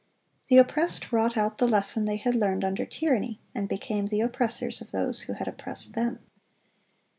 The 0.47 0.57
oppressed 0.57 1.11
wrought 1.11 1.37
out 1.37 1.59
the 1.59 1.67
lesson 1.67 2.05
they 2.05 2.15
had 2.15 2.33
learned 2.33 2.65
under 2.65 2.87
tyranny, 2.87 3.39
and 3.53 3.69
became 3.69 4.07
the 4.07 4.21
oppressors 4.21 4.81
of 4.81 4.89
those 4.89 5.21
who 5.21 5.33
had 5.33 5.47
oppressed 5.47 5.93
them. 5.93 6.17